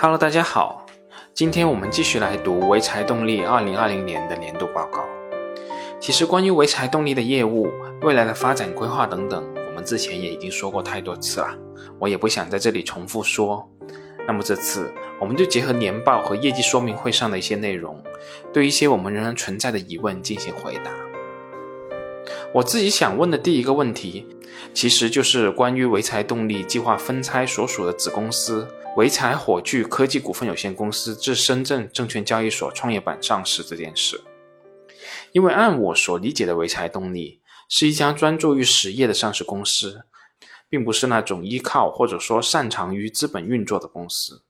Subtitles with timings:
[0.00, 0.86] Hello，大家好，
[1.34, 5.04] 今天我们继续来读潍柴动力二零二零年的年度报告。
[5.98, 7.68] 其实关于潍柴动力的业务、
[8.02, 11.48] 未来的发展规划等等，我们之前也已经说过太多次了，
[11.98, 13.68] 我也不想在这里重复说。
[14.24, 14.88] 那么这次
[15.20, 18.00] 我们就结合年报和业绩说明会上的一些内容，
[18.52, 20.92] 对一些我们仍然存在的疑问进行回答。
[22.54, 24.26] 我自己想问的第一个问题，
[24.72, 28.66] 其实就是关于潍柴动力计划分拆所属的子公司
[28.96, 34.22] 潍柴火炬科技股份有限公司至深圳证券交易所创业板上市这件事。
[35.32, 40.06] 因为按我所理解的潍柴动力是一家专注于实业的上市公司，
[40.70, 44.42] 并不是那种依靠或者说擅长于资本运作的公司。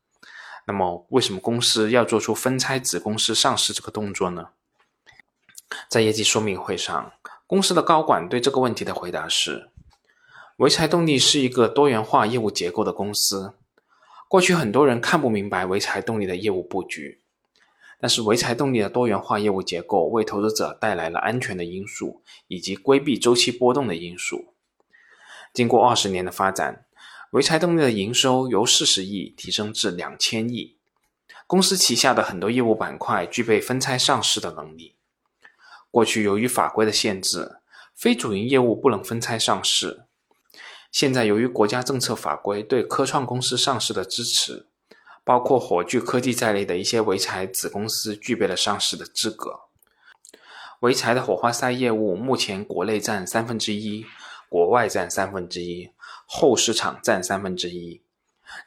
[0.68, 4.50] 那么，为什么公司要做出分拆子公司上市这个动作呢？
[5.90, 7.12] 在业绩说明会上。
[7.48, 9.70] 公司的高管对这个问题的回答是：
[10.58, 13.54] 潍柴动力是一个多元化业务结构的公司。
[14.28, 17.22] 过去很多人看不明白潍柴动力的业务布局，
[17.98, 24.52] 但是潍柴动力的多元化业务结构为投资者带来了安全的因素以及规避周期波动的因素。
[25.54, 26.84] 经过二十年的发展，
[27.32, 30.76] 潍柴动力的营收由四十亿提升至两千亿。
[31.46, 34.96] 公司旗下的很多业务板块具备分拆上市的能力。
[35.98, 37.56] 过去由于法规的限制，
[37.92, 40.04] 非主营业务不能分拆上市。
[40.92, 44.68] 现在由于国家政策法规对科创公司上市的支持，
[45.24, 49.62] 包括火炬科技在内的一些潍柴子公司具备了上市的资格。
[50.80, 54.06] 潍柴的火花塞业务目前国内占三分之一，
[54.48, 55.90] 国外占三分之一，
[56.26, 58.00] 后市场占三分之一。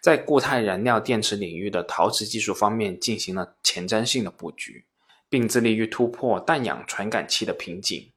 [0.01, 4.85] 在固态燃料电池领域的陶瓷技术方面进行了前瞻性的布局。
[5.31, 8.11] 并致力于突破氮氧传感器的瓶颈，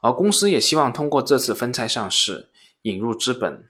[0.00, 3.68] 而公司也希望通过这次分拆上市，引入资本，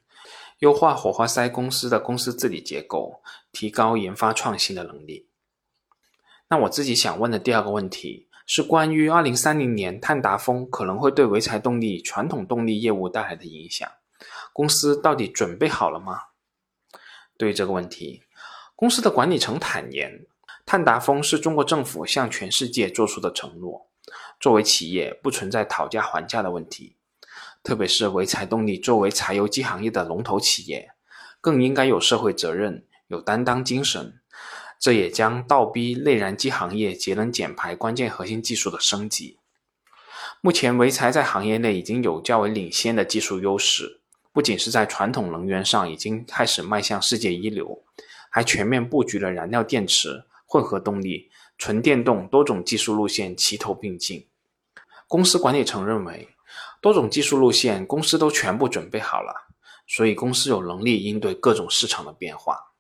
[0.59, 5.31] 优化火花塞公司的公司治理结构，提高研发创新的能力。
[6.51, 13.91] 那我自己想问的第二个问题是关于二零三零年碳达峰可能会对潍柴动力传统动力业务带来的影响，
[14.53, 16.21] 公司到底准备好了吗？
[17.39, 18.23] 对于这个问题，
[18.75, 20.27] 公司的管理层坦言。
[20.67, 23.87] 碳达峰是中国政府向全世界做出的承诺。
[24.41, 26.97] 作为企业，不存在讨价还价的问题。
[27.63, 30.91] 特别是潍柴动力作为柴油机行业的龙头企业，
[31.41, 34.19] 更应该有社会责任、有担当精神。
[34.81, 39.39] 这也将倒逼内燃机行业节能减排关键核心技术的升级。
[40.41, 44.01] 目前，潍柴在行业内已经有较为领先的技术优势，
[44.33, 47.85] 不仅是在传统能源上已经开始迈向世界一流，
[48.29, 50.25] 还全面布局了燃料电池。
[50.47, 54.27] 混合动力、纯电动多种技术路线齐头并进。
[55.09, 56.31] 公司管理层认为，
[56.81, 59.49] 多种技术路线公司都全部准备好了，
[59.87, 62.73] 所以公司有能力应对各种市场的变化。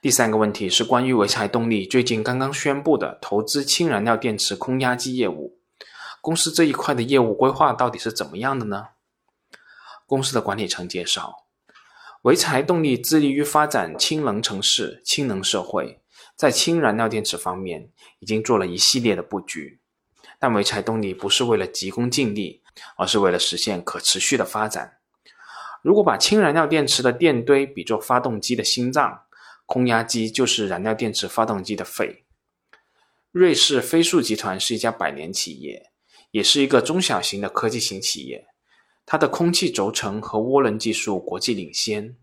[0.00, 5.58] 第三个问题是关于潍柴动力最近刚刚宣布的投资氢燃料电池空压机业务，
[6.20, 8.88] 公司这一块的业务规划到底是怎么样的呢？
[10.06, 11.45] 公司的管理层介绍。
[12.26, 16.00] 潍柴动力致力于发展氢能城市、氢能社会，
[16.34, 17.88] 在氢燃料电池方面
[18.18, 19.78] 已经做了一系列的布局。
[20.40, 22.64] 但潍柴动力不是为了急功近利，
[22.96, 24.98] 而是为了实现可持续的发展。
[25.82, 29.20] 如果把氢燃料电池的电堆比作发动机的心脏，
[29.64, 32.24] 空压机就是燃料电池发动机的肺。
[33.30, 35.92] 瑞士飞速集团是一家百年企业，
[36.32, 38.48] 也是一个中小型的科技型企业。
[39.06, 42.16] 它的空气轴承和涡轮技术国际领先。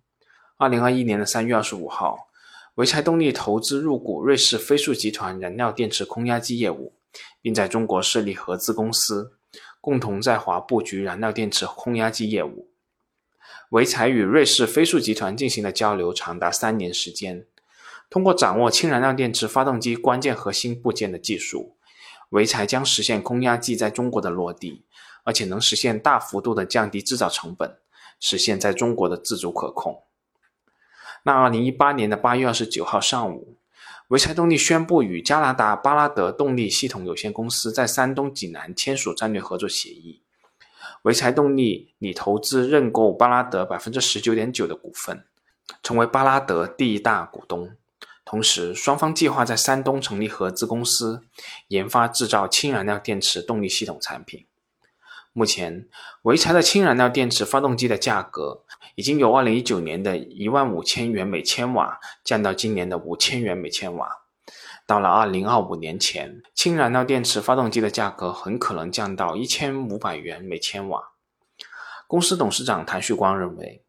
[0.57, 2.27] 二零二一年的三月二十五号，
[2.75, 6.93] 潍柴动力投资入股瑞士飞速集团燃料电池空压机业务，
[7.41, 9.31] 并在中国设立合资公司，
[9.79, 12.67] 共同在华布局燃料电池空压机业务。
[13.71, 17.45] 潍柴与瑞士飞速集团进行的交流长达三年时间，
[18.09, 21.75] 通过掌握氢燃料电池发动机关键核心部件的技术，
[22.29, 24.83] 潍柴将实现空压机在中国的落地。
[25.23, 27.77] 而且能实现大幅度的降低制造成本，
[28.19, 30.03] 实现在中国的自主可控。
[31.23, 33.57] 那二零一八年的八月二十九号上午，
[34.09, 40.21] 潍柴动力宣布与加拿大巴拉德动力系统有限公司在山东济南签署战略合作协议。
[41.01, 45.25] 潍柴动力拟投资认购巴拉德百分之十九点九的股份，
[45.81, 47.75] 成为巴拉德第一大股东。
[48.25, 51.21] 同时，双方计划在山东成立合资公司，
[51.67, 54.45] 研发制造氢燃料电池动力系统产品。
[55.35, 55.87] 目前，
[56.21, 58.63] 潍柴的氢燃料电池发动机的价格
[58.93, 64.19] 已经由2019年的一万五千元每千瓦降到今年的五千元每千瓦。
[64.85, 71.13] 到了2025年前，氢燃料电池发动机的价格很可能降到一千五百元每千瓦。
[72.05, 73.83] 公司董事长谭旭光认为，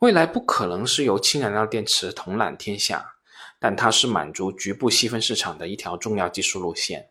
[0.00, 3.14] 未来不可能是由氢燃料电池统揽天下，
[3.58, 7.08] 但它是满足局部细分市场的一条重要技术路线。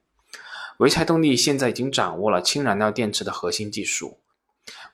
[0.78, 4.20] 潍柴动力现在已经掌握了氢燃料电池的核心技术，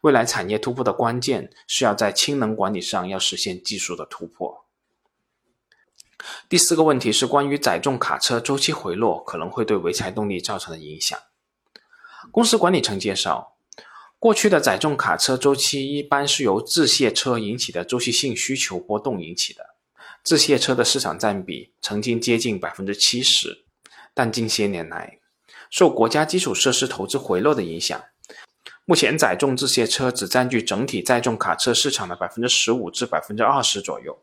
[0.01, 4.65] 未来产业突破的关键是要在氢能管理上要实现技术的突破。
[6.47, 11.17] 第四个问题是关于载重卡车周期回落可能会对潍柴动力造成的影响。
[12.31, 13.55] 公司管理层介绍。
[14.19, 19.65] 过去的载重卡车周期一般是由自卸车引起的周期性需求波动引起的，
[20.23, 23.65] 自卸车的市场占比曾经接近百分之七十，
[24.13, 25.17] 但近些年来，
[25.71, 27.99] 受国家基础设施投资回落的影响，
[28.83, 34.21] 目前载重自卸车只占据整体载重卡车市场的百分之十五至百分之二十左右，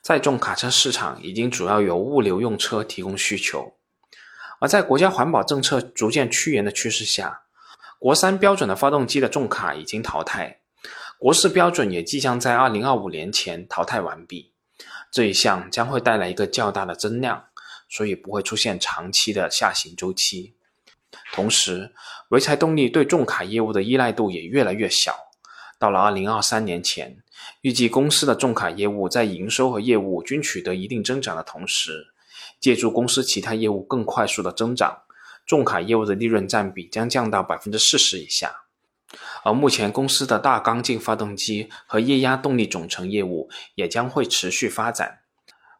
[0.00, 3.74] 载重卡车市场已经主要由物流用车提供需求，
[4.58, 7.42] 而在国家环保政策逐渐趋严的趋势下。
[7.98, 10.60] 国三标准的发动机的重卡已经淘汰，
[11.18, 14.52] 国四标准也即将在二零二五年前淘汰完毕。
[15.10, 17.44] 这一项将会带来一个较大的增量，
[17.88, 20.55] 所以不会出现长期的下行周期。
[21.32, 21.92] 同时，
[22.30, 25.14] 潍柴动力对重卡业务的依赖度也越来越小。
[25.78, 27.18] 到了二零二三年前，
[27.60, 32.06] 预计公司的重卡业务在营收和业务均取得一定增长的同时，
[32.58, 35.02] 借助公司其他业务更快速的增长。
[35.46, 38.62] 重卡业务的利润占比将降到百分之四十以下，
[39.44, 45.20] 而目前公司的大缸径发动机和液压动力总成业务也将会持续发展。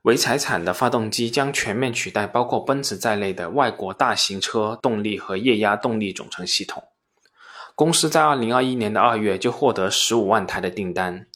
[0.06, 6.84] 潍柴产的发动机将全面取代包括奔驰在内的外国大型车动力和液压动力总成系统。
[7.74, 11.26] 公司在二零二一年的二月就获得十五万台的订单，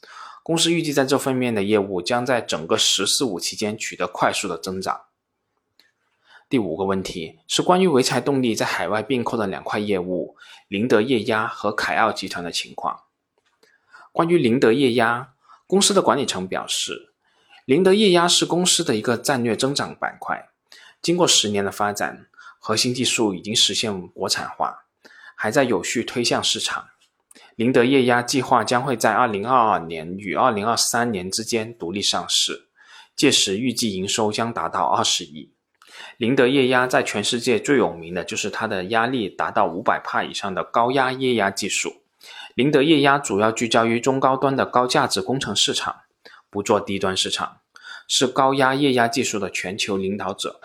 [0.45, 5.01] 公司预计在这方面的业务将在整个“十四五”期间取得快速的增长。
[6.49, 10.37] 第五个问题是关于潍柴动力在海外并购的两块业务——
[10.71, 13.01] 宁德液压和凯奥集团的情况。
[14.13, 15.33] 关于宁德液压，
[15.67, 17.10] 公司的管理层表示，
[17.71, 20.49] 林德液压是公司的一个战略增长板块。
[21.01, 22.27] 经过十年的发展，
[22.59, 24.87] 核心技术已经实现国产化，
[25.37, 26.89] 还在有序推向市场。
[27.55, 32.67] 林德液压计划将会在二零二二年与二零二三年之间独立上市，
[33.15, 35.53] 届时预计营收将达到二十亿。
[36.17, 42.03] 林德液压在全世界最有名的就是它的压力达到五百帕以上的高压液压技术。
[42.57, 46.01] 林德液压主要聚焦于中高端的高价值工程市场，
[46.51, 47.60] 不做低端市场，
[48.13, 50.61] 是高压液压技术的全球领导者。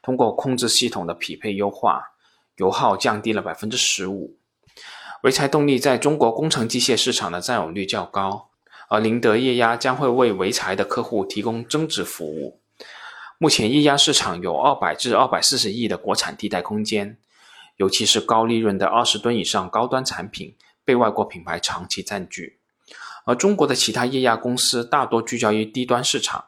[0.00, 2.12] 通过控制系统的匹配优化，
[2.58, 4.36] 油耗降低了百分之十五。
[5.20, 8.50] 潍柴动力在中国工程机械市场的占有率较高，
[8.88, 12.60] 而宁德液压将会为潍柴的客户提供增值服务。
[13.38, 17.18] 目前液压市场有二百至二百四十亿的国产替代空间，
[17.78, 20.54] 尤其是高利润的二十吨以上高端产品
[20.84, 22.60] 被外国品牌长期占据，
[23.24, 26.44] 而中国的其他液压公司大多聚焦于低端市场。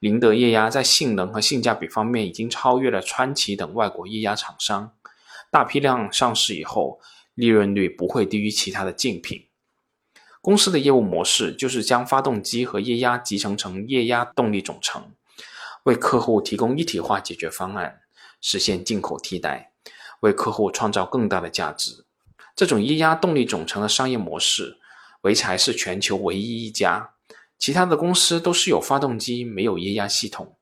[0.00, 4.92] 宁德液压在性能和性价比方面已经超越了川崎等外国液压厂商，
[5.50, 7.00] 大批量上市以后，
[7.34, 9.46] 利润率不会低于其他的竞品。
[10.40, 15.12] 公司的业务模式就是将发动机和液压集成成液压动力总成。
[15.84, 18.00] 为客户提供一体化解决方案，
[18.40, 19.72] 实现进口替代，
[20.20, 22.06] 为客户创造更大的价值。
[22.56, 24.78] 这种液压动力总成的商业模式，
[25.22, 27.10] 潍柴是全球唯一一家，
[27.60, 30.56] 其他的公司都是有发动机没有液压系统，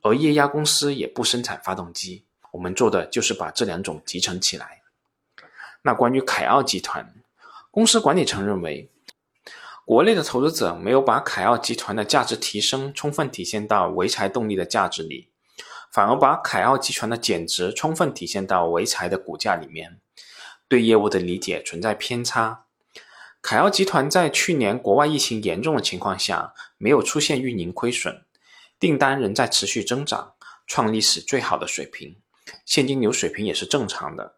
[0.00, 2.24] 而液压公司也不生产发动机。
[2.52, 4.80] 我们做的就是把这两种集成起来。
[5.82, 7.14] 那关于凯奥集团，
[7.70, 8.90] 公司管理层认为。
[9.84, 15.30] 国内的投资者没有把凯奥集团的价值提升充分体现到潍柴动力的价值里，
[15.90, 19.98] 反而把凯奥集团的减值充分体现到潍柴的股价里面，
[20.68, 22.66] 对业务的理解存在偏差。
[23.50, 28.22] 凯奥集团在去年国外疫情严重的情况下，没有出现运营亏损，
[28.78, 30.34] 订单仍在持续增长，
[30.66, 32.14] 创历史最好的水平，
[32.66, 34.34] 现金流水平也是正常的，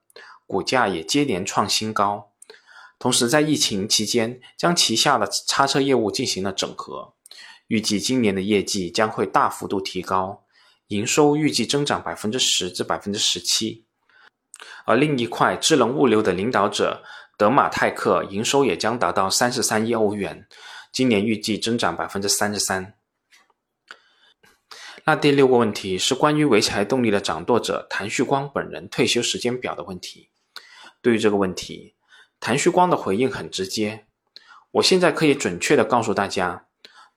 [0.47, 2.31] 股价也接连创新高。
[3.01, 7.15] 同时，在疫情期间，将旗下的叉车业务进行了整合，
[7.67, 10.45] 预计今年的业绩将会大幅度提高，
[10.87, 13.85] 营收预计增长百分之十至百分之十七。
[14.85, 17.03] 而另一块智能物流的领导者
[17.41, 20.47] 德马泰克营收也将达到三十三亿欧元，
[20.93, 22.93] 今年预计增长百分之三十三。
[25.07, 30.29] 那第六个问题是关于潍柴动力的掌舵者谭旭光本人退休时间表的问题。
[31.01, 31.95] 对于这个问题，
[32.41, 34.05] 谭旭光的回应很直接，
[34.73, 36.67] 我现在可以准确的告诉大家，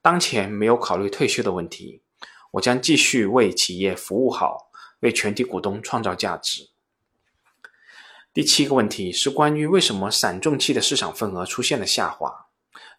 [0.01, 2.01] 当前没有考虑退休的问题，
[2.51, 6.69] 我将继续为企业服务好，为全体股东创造价值。
[8.33, 12.47] 第七个问题是关于为什么散重器的市场份额出现了下滑。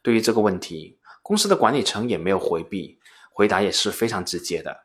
[0.01, 3.01] 对于这个问题，公司的管理层也没有回避，
[3.33, 4.85] 回答也是非常直接的。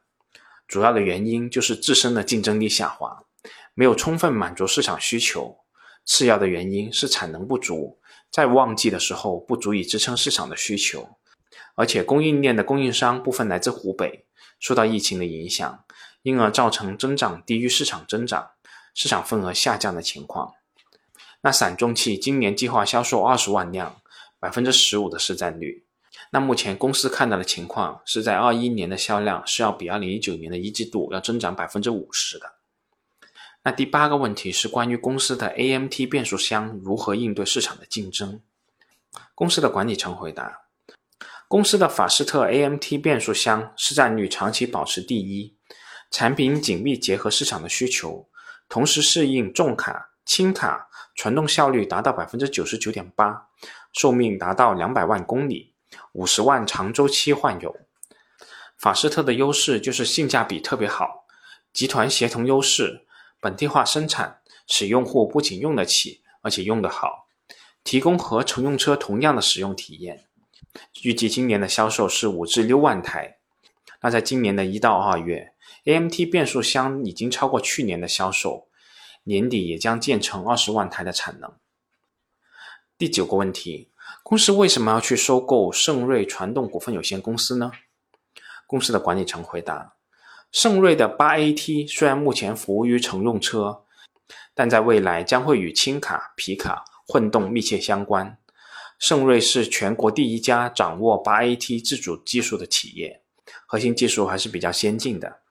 [0.68, 3.26] 主要的原因就是自身的竞争力下滑，
[3.76, 5.60] 没有充分满足市场需求；
[6.04, 8.00] 次要的原因是产能不足，
[8.32, 11.18] 在旺季的时候不足以支撑市场的需求，
[11.76, 14.26] 而且供应链的供应商部分来自湖北，
[14.60, 15.84] 受到疫情的影响，
[16.24, 18.50] 因而造成增长低于市场增长，
[18.94, 20.54] 市场份额下降的情况。
[21.42, 24.02] 那散重汽今年计划销售二十万辆，
[24.40, 25.86] 百分之十五的市占率。
[26.32, 32.56] 那目前公司看到的情况是在二一年的销量是要比二零一九年的一季度要增长百分之五十的。
[33.64, 38.42] 那第八个问题是关于公司的 AMT 变速箱如何应对市场的竞争。
[39.34, 40.62] 公司的管理层回答：
[41.48, 45.58] 公司的法士特 AMT 变速箱市占率长期保持第一，
[46.12, 48.29] 产品紧密结合市场的需求，
[48.70, 53.50] 同时适应重卡、轻卡，传动效率达到百分之九十九点八，
[53.92, 55.74] 寿命达到两百万公里。
[56.14, 57.76] 五十万长周期换油，
[58.78, 61.26] 法士特的优势就是性价比特别好，
[61.74, 63.08] 集团协同优势，
[63.42, 67.28] 本地化生产，使用户不仅用得起，而且用得好，
[67.84, 70.26] 提供和乘用车同样的使用体验。
[71.02, 73.38] 预计今年的销售是五至六万台。
[74.02, 75.54] 那在今年的一到二月
[75.86, 78.68] ，AMT 变速箱已经超过去年的销售，
[79.24, 81.54] 年底也将建成二十万台的产能。
[82.98, 83.92] 第九个问题。
[84.24, 87.72] 公司为什么要去收购盛瑞传动股份有限公司呢？
[88.66, 89.94] 公司的管理层回答：
[90.52, 93.84] 盛瑞的八 AT 虽然目前服务于乘用车，
[94.56, 98.38] 但在未来将会与轻卡、皮卡、混动密切相关。
[98.98, 103.24] 盛瑞是全国第一家掌握八 AT 自主技术的企业，
[103.68, 105.42] 核心技术还是比较先进的。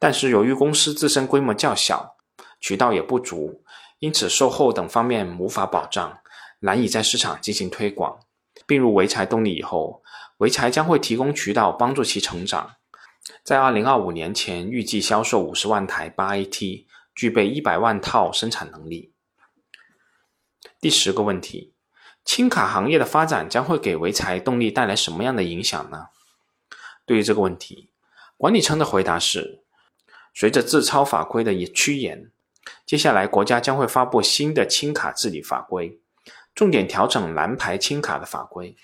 [0.00, 2.16] 但是由于公司自身规模较小，
[2.60, 3.62] 渠道也不足，
[4.00, 6.18] 因此售后等方面无法保障。
[6.58, 8.18] 难以在市场进行推广。
[8.66, 10.02] 并入潍柴动力以后，
[10.38, 12.76] 潍柴将会提供渠道帮助其成长。
[13.42, 19.12] 在二零二五年前，预计销售五十万台八 AT，具备一百万套生产能力。
[20.80, 21.74] 第十个问题：
[22.24, 26.08] 轻卡行业的发展将会给潍柴动力带来什么样的影响呢？
[27.06, 27.90] 对于这个问题，
[28.36, 29.64] 管理层的回答是：
[30.34, 32.30] 随着自超法规的趋严，
[32.86, 36.00] 接下来国家将会发布新的轻卡治理法规。
[36.54, 38.76] 重点调整蓝牌轻卡的法规，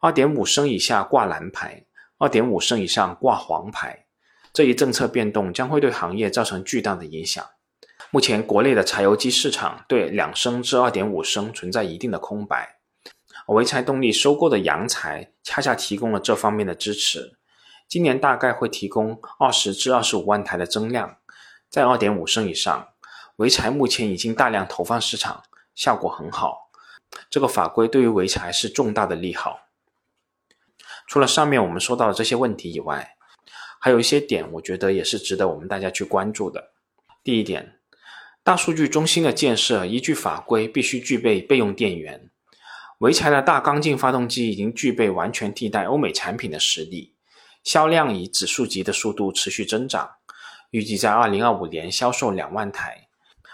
[0.00, 1.84] 二点五升以下挂蓝牌，
[2.18, 4.06] 二点五升以上挂黄牌。
[4.52, 7.44] 这一政策变动将会对行业造成巨大的影响。
[8.10, 12.76] 目前国内的柴油机市场对两升至二点五升存在一定的空白，
[13.48, 17.36] 潍柴动力收购的洋柴恰恰提供了这方面的支持。
[17.94, 21.18] 今年大概会提供二十至二十五万台的增量，
[21.70, 22.88] 在二点五升以上，
[23.36, 25.44] 潍柴目前已经大量投放市场，
[25.76, 26.72] 效果很好。
[27.30, 29.68] 这个法规对于潍柴是重大的利好。
[31.06, 33.14] 除了上面我们说到的这些问题以外，
[33.78, 36.72] 还有一些点，我觉得也是值得我们大家去关注的。
[37.22, 37.78] 第一点，
[38.42, 42.28] 大数据中心的建设依据法规必须具备备用电源。
[42.98, 47.13] 潍柴的大缸径发动机已经具备完全替代欧美产品的实力，
[47.64, 50.16] 销量以指数级的速度持续增长，
[50.70, 53.08] 预计在二零二五年销售两万台，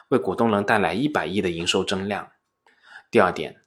[0.09, 2.33] 为股东能带来一百亿的营收增量。
[3.09, 3.63] 第二点，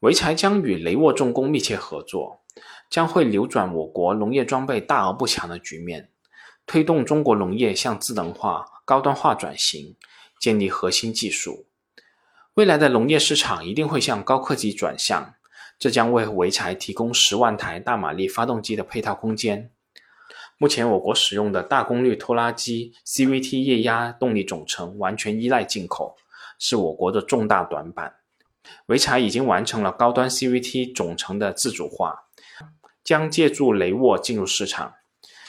[0.00, 2.42] 潍柴将与雷沃重工密切合作，
[2.90, 6.10] 将会扭转我国农业装备大而不强的局面，
[6.66, 9.96] 推动中国农业向智能化、高端化转型，
[10.40, 11.68] 建立核心技术。
[12.54, 15.34] 未来的农业市场一定会向高科技转向，
[15.78, 19.70] 这将为潍柴提供十万台大马力发动机的配套空间。
[20.58, 26.16] 目前我国使用的大功率拖拉机 CVT 液压动力总成完全依赖进口，
[26.58, 28.16] 是我国的重大短板。
[28.86, 32.24] 潍柴已经完成了高端 CVT 总成的自主化，
[33.04, 34.94] 将借助雷沃进入市场。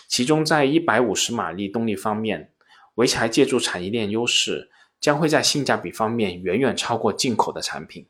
[0.07, 2.51] 其中，在一百五十马力动力方面，
[2.95, 8.07] 潍柴借助产业链优势，将会在性价比方面远远超过进口的产品。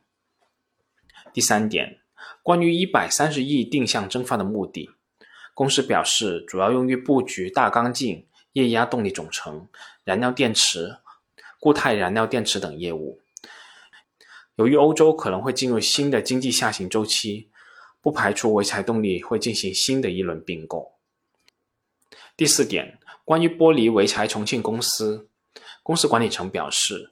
[1.32, 2.00] 第三点，
[2.42, 4.90] 关于一百三十亿定向增发的目的，
[5.58, 9.66] 公司表示主要用于布局大缸径、液压动力总成、
[10.04, 10.98] 燃料电池、
[11.58, 13.20] 固态燃料电池等业务。
[14.54, 17.50] 由于欧洲可能会进入新的经济下行周期，
[18.00, 20.92] 不排除潍柴动力会进行新的一轮并购。
[22.36, 25.28] 第四点，关于剥离潍柴重庆公司，
[25.82, 27.10] 公司管理层表示，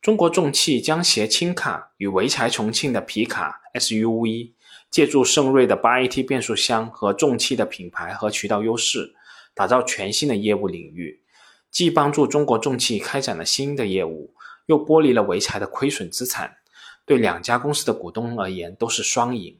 [0.00, 4.52] 中国重汽将携轻卡与潍柴重庆的皮卡 SUV，
[4.92, 9.14] 借助盛瑞的八 AT 变速箱和重汽的品牌和渠道优势，
[9.54, 11.22] 打造全新的业务领域，
[11.70, 14.34] 既帮助中国重汽开展了新的业务，
[14.66, 16.58] 又剥离了潍柴的亏损资产。
[17.04, 19.58] 对两家公司的股东而言都是双赢。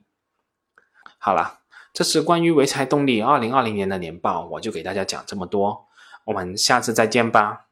[1.19, 1.61] 好了，
[1.95, 5.89] 这是关于潍柴动力二零二零年的年报，我就给大家讲这么多，
[6.27, 7.69] 我们下次再见吧。